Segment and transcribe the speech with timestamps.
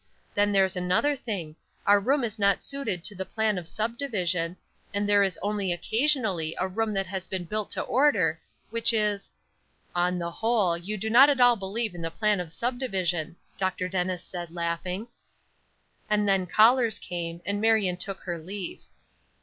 [0.33, 1.55] Then there's another thing;
[1.85, 4.57] our room is not suited to the plan of subdivision,
[4.95, 8.39] and there is only occasionally a room that has been built to order,
[8.71, 9.31] which is"
[10.03, 13.87] "On the whole, you do not at all believe in the plan of subdivision," Dr.
[13.87, 15.07] Dennis said, laughing.
[16.09, 18.81] And then callers came, and Marion took her leave.